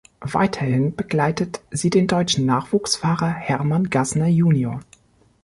Weiterhin 0.33 0.95
begleitet 0.95 1.61
sie 1.69 1.91
den 1.91 2.07
deutschen 2.07 2.47
Nachwuchsfahrer 2.47 3.29
Hermann 3.29 3.91
Gassner 3.91 4.25
junior. 4.29 4.79